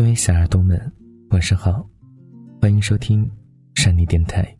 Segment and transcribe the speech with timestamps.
[0.00, 0.80] 各位小耳朵们，
[1.28, 1.86] 晚上好，
[2.58, 3.30] 欢迎收听
[3.74, 4.56] 善妮电台，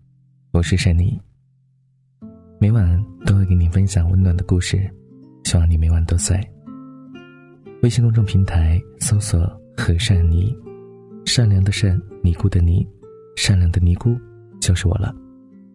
[0.51, 1.19] 我是善妮。
[2.59, 4.79] 每晚都会给你分享温暖的故事，
[5.45, 6.47] 希望你每晚都在。
[7.83, 9.41] 微信公众平台搜索
[9.75, 10.55] “和善妮”，
[11.25, 12.87] 善良的善，尼姑的尼，
[13.35, 14.15] 善良的尼姑
[14.61, 15.11] 就是我了，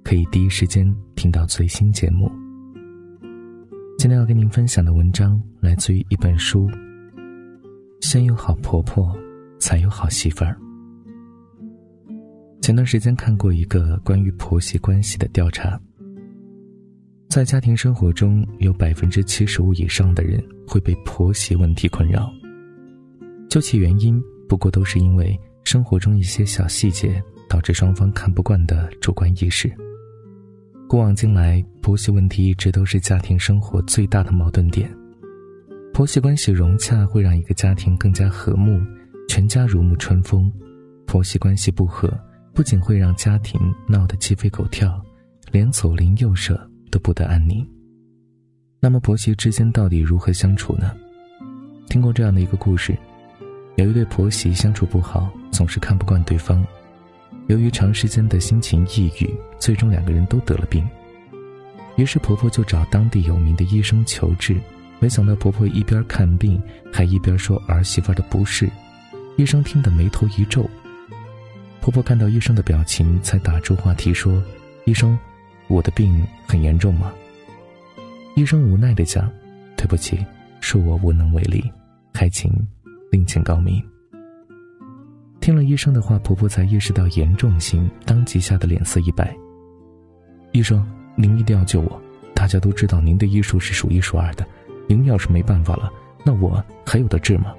[0.04, 2.32] 可以第一时间听到最新节目。
[3.98, 6.70] 今天要跟您分享的文章来自于一本书，
[8.02, 9.08] 《先有好婆婆》。
[9.66, 10.55] 才有好媳妇儿。
[12.62, 15.80] 前段时间看过一个关于婆媳关系的调查，
[17.30, 22.32] 在家庭生活中有百分之七十五以上的人会被婆媳问题困扰。
[23.50, 29.68] 究其原因，不过都是因为生活中一些小细节导致双方看不惯的主观意识。
[30.88, 34.95] 古往今来，婆媳问题一直都是家庭生活最大的矛盾点。
[35.92, 38.80] 婆媳关系融洽会让一个家庭更加和睦。
[39.28, 40.52] 全家如沐春风，
[41.06, 42.12] 婆媳关系不和，
[42.54, 45.02] 不仅会让家庭闹得鸡飞狗跳，
[45.52, 46.59] 连左邻右舍
[46.90, 47.67] 都不得安宁。
[48.80, 50.95] 那么婆媳之间到底如何相处呢？
[51.90, 52.95] 听过这样的一个故事：
[53.76, 56.66] 有一对婆媳相处不好，总是看不惯对方。
[57.48, 59.30] 由于长时间的心情抑郁，
[59.60, 60.88] 最终两个人都得了病。
[61.95, 64.60] 于是婆婆就找当地有名的医生求治，
[65.00, 68.70] 没想到婆婆一边看病，还一边说儿媳妇的不是。
[69.38, 70.66] 医生听得眉头一皱，
[71.81, 74.42] 婆婆看到医生的表情，才打住话题说
[74.86, 75.17] ：“医生，
[75.67, 77.11] 我的病很严重吗？”
[78.36, 79.30] 医生无奈的讲
[79.75, 80.25] ：“对不起，
[80.61, 81.69] 恕我无能为力，
[82.14, 82.50] 还请
[83.11, 83.83] 另请高明。”
[85.42, 89.36] 听了医生的话，婆婆才意识到严重性，当即吓得脸色一白。
[90.53, 90.86] 医生，
[91.17, 92.02] 您一定要救我！
[92.33, 94.47] 大家都知道您的医术是数一数二的，
[94.88, 95.92] 您要是没办法了，
[96.23, 97.53] 那我还有的治吗？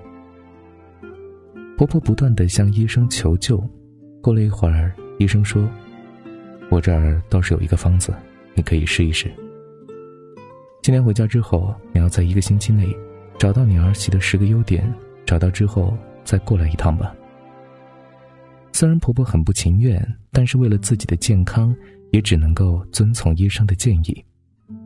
[1.77, 3.63] 婆婆不断的向医生求救，
[4.23, 5.69] 过了一会儿，医生说
[6.71, 8.15] ：“我这儿倒是有一个方子，
[8.55, 9.31] 你可以试一试。
[10.83, 12.89] 今天回家之后，你要在一个星期内
[13.39, 14.91] 找到你儿媳的十个优点，
[15.27, 15.95] 找到之后
[16.25, 17.15] 再过来一趟吧。”
[18.73, 21.77] 虽然婆婆很不情愿，但是为了自己的健康，
[22.11, 24.25] 也只能够遵从医生的建议。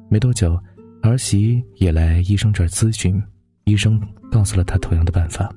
[0.09, 0.61] 没多久，
[1.03, 3.22] 儿媳也来医生这儿咨询，
[3.62, 5.49] 医生告诉了她同样的办法。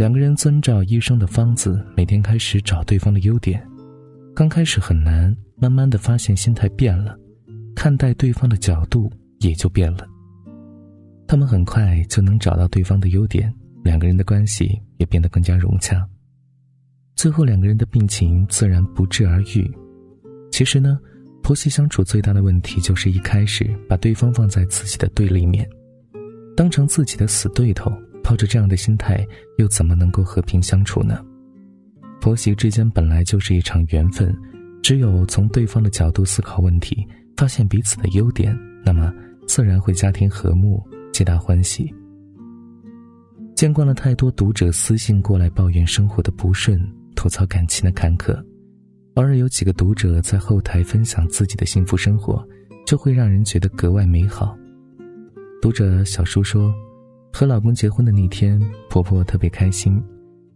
[0.00, 3.62] 两个人遵照医生的方子，每天开始找对方的优点。
[4.34, 7.14] 刚开始很难，慢慢的发现心态变了，
[7.76, 10.08] 看待对方的角度也就变了。
[11.28, 16.02] 他们很快就能找到对方的优点，两个人的关系也变得更加融洽。
[17.14, 19.70] 最后，两个人的病情自然不治而愈。
[20.50, 20.98] 其实呢，
[21.42, 25.68] 婆媳相处最大的问题就是一开始把对方放在自己的对立面，
[26.56, 27.92] 当成自己的死对头。
[28.22, 29.26] 抱着这样的心态，
[29.58, 31.24] 又怎么能够和平相处呢？
[32.20, 34.36] 婆媳之间本来就是一场缘分，
[34.82, 38.54] 只有从对方的角度思考问题，发现彼此的优点，
[38.84, 39.12] 那么
[39.46, 40.82] 自然会家庭和睦，
[41.12, 41.92] 皆大欢喜。
[43.54, 46.80] 见惯了太多读者私信过来抱怨生活的不顺，
[47.16, 48.34] 吐槽感情的坎坷，
[49.14, 52.46] 偶尔有几个读者在后台分享自己的幸福生活，
[52.86, 54.56] 就会让人觉得格外美好。
[55.62, 56.70] 读者小叔说。
[57.32, 60.02] 和老公结婚的那天，婆婆特别开心，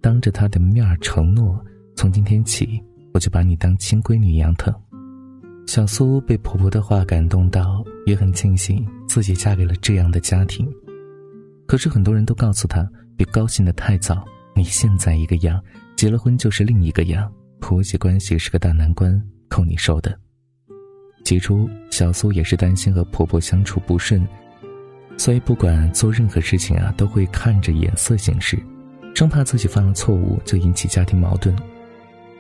[0.01, 1.65] 当着她的面承诺
[1.97, 4.75] ：“从今天起，我就把你当亲闺女一样疼。”
[5.67, 10.69] 小苏被婆婆的话感动到，也很庆幸自己嫁给了这样的家庭。
[11.67, 12.87] 可是很多人都告诉她
[13.17, 14.25] ：“别高兴得太早，
[14.55, 15.63] 你现在一个样，
[15.97, 19.19] 结了婚就是另一个样，婆媳关系是个大难关，
[19.49, 20.15] 靠你受的。”
[21.25, 24.23] 起初，小苏也是担心和婆婆相处不顺。
[25.17, 28.59] 所以，不管做任何事情啊，都会看着眼色行事，
[29.15, 31.55] 生怕自己犯了错误就引起家庭矛盾。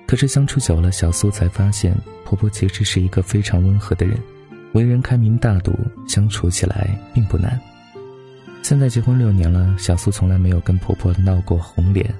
[0.06, 4.18] 可是相处久了，小苏才发现婆婆其实是一个非常温和的人，
[4.72, 5.72] 为人开明大度，
[6.06, 7.58] 相处起来并不难。
[8.62, 12.12] 现在结婚六年了，小苏从来没有跟婆婆闹过红脸，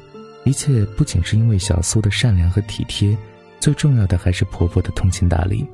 [0.44, 3.17] 一切不仅是因为小苏的善良和体贴，
[3.61, 5.67] 最重要的还是婆婆的通情达理。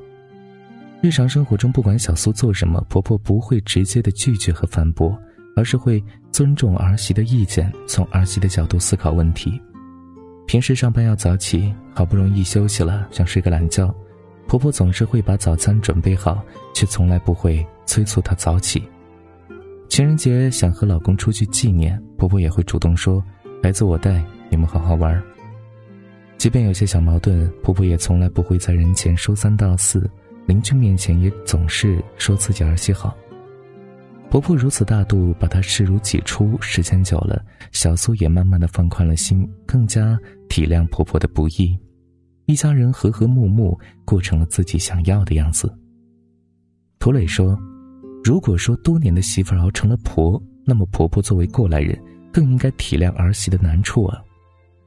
[1.03, 5.19] 日常生活中，不管小苏做什么，婆婆不会直接的拒绝和反驳，
[5.57, 9.59] 而是会尊重儿媳的意见，从儿媳的角度思考问题。
[10.47, 13.95] 平时上班要早起，好不容易休息了，想睡个懒觉，
[14.47, 16.45] 婆婆总是会把早餐准备好，
[16.75, 18.83] 却从来不会催促她早起。
[19.89, 23.25] 情人节想和老公出去纪念，婆婆也会主动说
[23.63, 25.21] ：“孩子我带，你们好好玩。”
[26.37, 30.09] 即便有些小矛盾，婆婆也从来不会在人前说三道四。
[30.51, 33.17] 邻居面前也总是说自己儿媳好。
[34.29, 40.19] 婆婆如此大度，把她视如己出，时间久了，小苏也慢慢的放宽了心，更加
[40.49, 41.79] 体谅婆婆的不易。
[42.47, 45.73] 一家人和和睦睦，过成了自己想要的样子。
[46.99, 47.57] 涂磊说
[48.25, 51.97] ：“如果说多年的媳妇熬成了婆，那么婆婆作为过来人，
[52.33, 54.21] 更应该体谅儿媳的难处啊。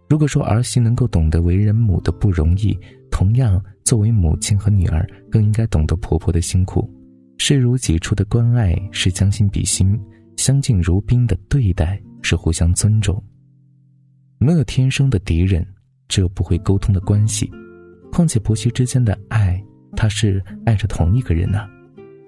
[0.10, 2.78] 如果说儿媳能够懂得为人母的不容易，
[3.14, 6.92] 同样作为母亲和女儿，更应该懂得婆婆的辛苦。”
[7.38, 10.00] 视如己出的关爱是将心比心，
[10.36, 13.24] 相敬如宾的对待是互相尊重。
[14.40, 15.64] 没有天生的敌人，
[16.08, 17.52] 只有不会沟通的关系。
[18.12, 19.64] 况且婆媳之间的爱，
[19.96, 21.68] 她是爱着同一个人呢。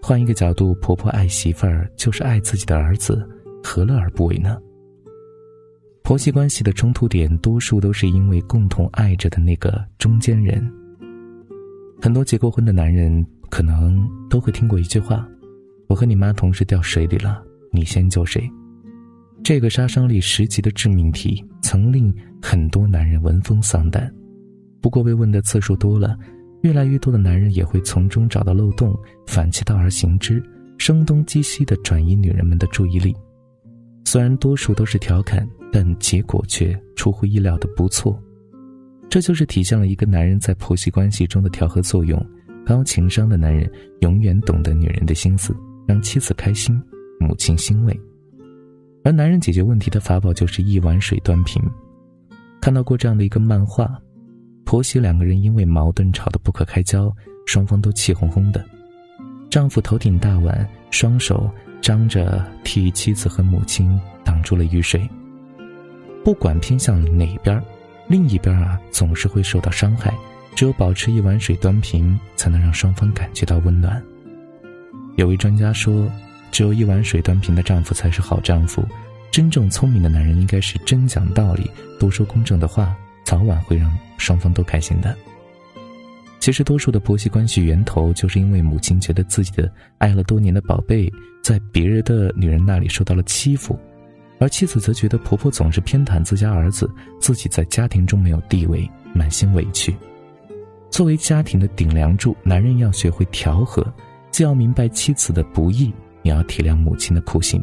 [0.03, 3.27] 换一个角度，婆婆爱媳妇儿就是爱自己的儿子，
[3.63, 4.59] 何乐而不为呢？
[6.05, 10.71] 婆媳关系的冲突点，多数都是因为共同爱着的那个中间人。
[11.99, 13.25] 很多结过婚的男人。
[13.47, 15.25] 可能都会听过一句话
[15.87, 17.41] ：“我和你妈同时掉水里了，
[17.71, 18.51] 你先救谁？”
[19.45, 24.11] 这个杀伤力十级的致命题，曾令很多男人闻风丧胆。
[24.81, 26.17] 不过被问的次数多了，
[26.63, 28.93] 越来越多的男人也会从中找到漏洞，
[29.25, 30.43] 反其道而行之，
[30.77, 33.15] 声东击西地转移女人们的注意力。
[34.15, 38.17] 虽然多数都是调侃，但结果却出乎意料的不错。
[39.09, 42.25] 这就是体现了一个男人在婆媳关系中的调和作用。
[42.65, 43.69] 高情商的男人
[43.99, 45.53] 永远懂得女人的心思，
[45.85, 46.81] 让妻子开心，
[47.19, 47.99] 母亲欣慰。
[49.03, 51.61] 而男人解决问题的法宝就是一碗水端平。
[52.61, 54.01] 看到过这样的一个漫画：
[54.63, 57.13] 婆媳两个人因为矛盾吵得不可开交，
[57.45, 58.63] 双方都气哄哄的。
[59.49, 61.51] 丈夫头顶大碗，双手
[61.85, 65.07] 张着替妻子和母亲挡住了雨水。
[66.23, 67.61] 不管偏向哪边，
[68.07, 70.11] 另一边啊总是会受到伤害。
[70.55, 74.01] 只有保持一碗水端平，才能让双方感觉到温暖。
[75.15, 76.11] 有位专家说，
[76.51, 78.83] 只有一碗水端平的丈夫才是好丈夫。
[79.29, 85.15] 真正聪明的男人应该是真讲道理，多说公正的话，早晚会让双方都开心的。
[86.39, 91.11] 其实，多数的婆媳关系源头，就是因为母亲觉得自己的爱了多年的宝贝，
[91.45, 93.77] 在别人的女人那里受到了欺负，
[94.39, 96.89] 而妻子则觉得婆婆总是偏袒自家儿子，
[97.21, 99.95] 自己在家庭中没有地位，满心委屈。
[100.89, 103.85] 作为家庭的顶梁柱，男人要学会调和，
[104.31, 105.93] 既要明白妻子的不易，
[106.23, 107.61] 也要体谅母亲的苦心。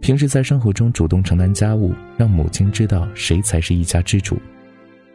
[0.00, 4.38] 平时在生活中主动承担家务，让母亲知道谁才是一家之主。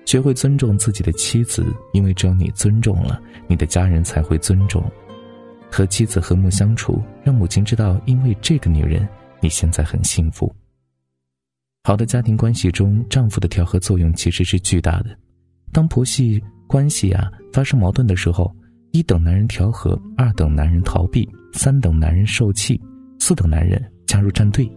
[0.06, 4.84] 学会尊重自己的妻子，因为只有你尊重了，你的家人才会尊重。
[5.74, 9.10] 和妻子和睦相处，让母亲知道，因为这个女人，
[9.42, 10.54] 你现在很幸福。
[11.84, 15.18] 好的家庭关系中，丈夫的调和作用其实是巨大的。
[15.72, 16.40] 当婆媳。
[16.66, 18.52] 关系啊，发生矛盾的时候，
[18.94, 22.82] 一等男人调和，二等男人逃避，三等男人受气，
[23.20, 24.68] 四等男人加入战队。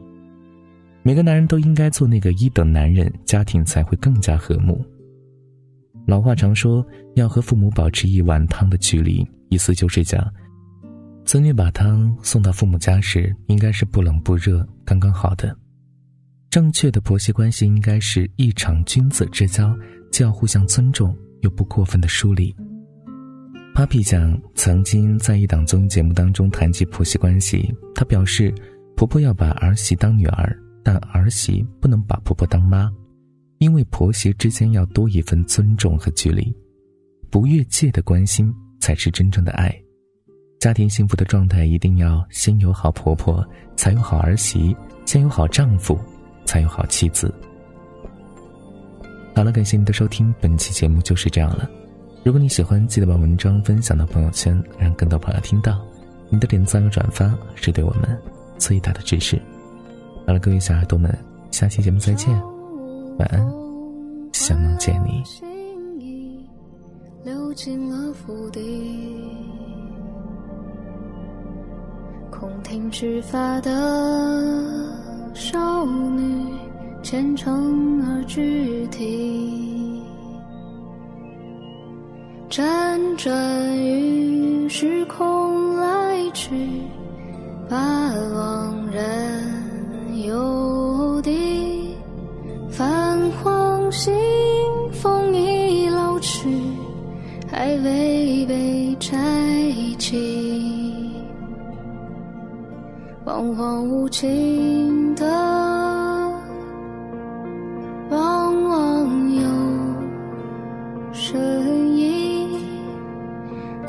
[1.03, 4.85] 每个男人都应该做那个一等男人，家庭才会更加和睦。
[6.07, 6.85] 老话常说，
[7.15, 10.31] 要和父母保持一碗汤的距离，意思就是讲，
[11.27, 15.55] 子女把汤送到父母家时，应该是不冷不热，刚刚好的。
[16.49, 19.77] 正确的婆媳关系应该是一场君子之交，
[20.13, 21.15] 既要互相尊重。
[21.43, 22.55] 又不过分的疏离。
[23.75, 28.53] Papi 酱曾经在一档综艺节目当中谈及婆媳关系，她表示，
[28.97, 32.91] 婆婆要把儿媳当女儿，但儿媳不能把婆婆当妈，
[33.59, 36.53] 因为婆媳之间要多一份尊重和距离，
[37.31, 39.77] 不越界的关心才是真正的爱。
[40.59, 43.47] 家庭幸福的状态一定要先有好婆婆，
[43.77, 45.99] 才有好儿媳；先有好丈夫，
[46.45, 47.33] 才有好妻子。
[49.35, 51.71] 好了，感谢您的收听，本期节目就是这样了。
[52.25, 55.81] 如果你喜欢，记得把文章分享到朋友圈，让更多朋友听到。
[56.29, 58.19] 你的点赞和转发是对我们
[58.59, 59.41] 最大的支持。
[60.27, 61.17] 好了，各位小耳朵们，
[61.53, 62.29] 下期节目再见，
[63.19, 63.47] 晚安，
[64.33, 65.23] 想梦见你。
[72.39, 72.91] 空听
[73.23, 73.71] 发的
[75.35, 76.45] 少女。
[77.03, 80.03] 虔诚而具体，
[82.51, 86.51] 辗转于时空来去，
[87.69, 87.77] 把
[88.35, 91.95] 往人犹地。
[92.69, 94.13] 泛黄信
[94.91, 96.61] 封已老去，
[97.49, 99.17] 还未被拆
[99.97, 100.46] 启，
[103.37, 105.27] 彷徨无情的。
[108.09, 109.43] 往往有
[111.13, 111.39] 声
[111.95, 112.49] 音，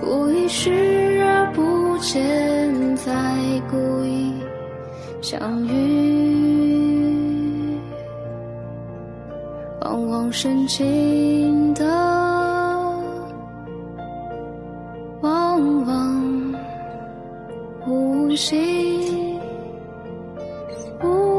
[0.01, 2.19] 故意视而不见，
[2.97, 3.13] 再
[3.71, 4.33] 故意
[5.21, 6.99] 相遇，
[9.79, 11.85] 往往深情的，
[15.21, 16.53] 往往
[17.87, 18.96] 无心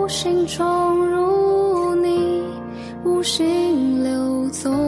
[0.08, 2.42] 心中如你，
[3.04, 4.87] 无心流走。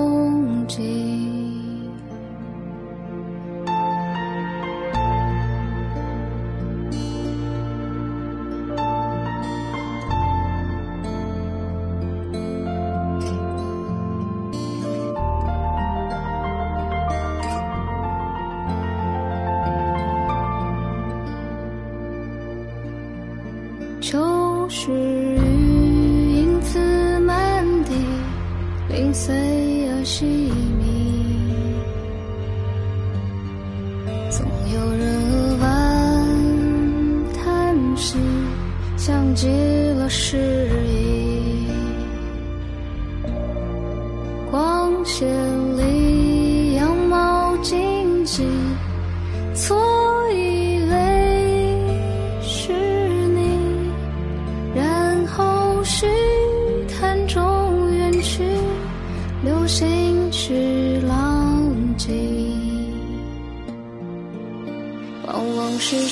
[24.83, 25.37] 是雨，
[26.41, 26.79] 影子
[27.21, 27.93] 满地，
[28.89, 29.37] 零碎
[29.91, 30.50] 而细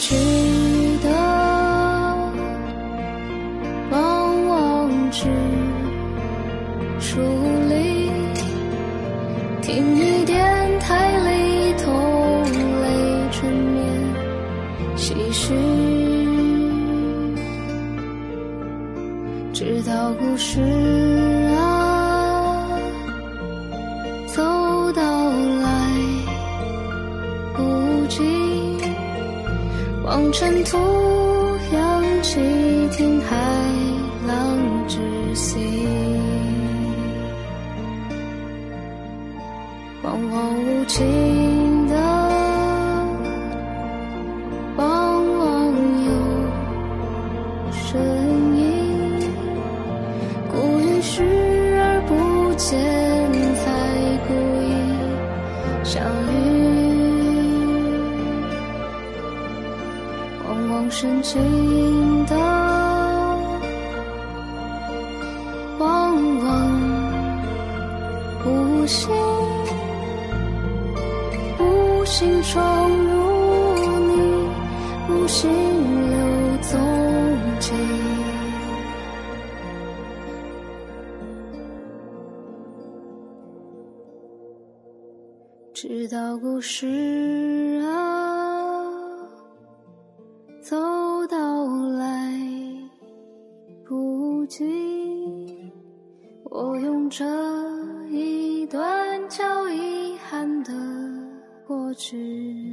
[0.00, 0.77] 去
[30.18, 30.76] 望尘土
[31.72, 32.40] 扬起，
[32.90, 33.36] 听海
[34.26, 34.58] 浪
[34.88, 34.98] 之
[35.32, 35.86] 息。
[40.02, 41.94] 往往无情的，
[44.76, 45.72] 往往
[46.04, 46.10] 有
[47.70, 48.00] 声
[48.56, 49.20] 音。
[50.50, 51.22] 故意视
[51.80, 52.76] 而不见，
[61.00, 62.34] 深情的，
[65.78, 66.46] 往往
[68.44, 69.08] 无心。
[71.60, 73.14] 无心闯入
[74.00, 74.50] 你，
[75.08, 75.48] 无心
[76.10, 76.16] 留
[76.62, 76.76] 踪
[77.60, 77.72] 迹。
[85.72, 86.88] 直到故事
[87.86, 88.37] 啊
[90.68, 90.76] 走
[91.28, 91.64] 到
[91.96, 92.30] 来
[93.86, 95.72] 不及，
[96.44, 97.24] 我用这
[98.10, 98.86] 一段
[99.30, 100.72] 叫遗憾的
[101.66, 102.67] 过去。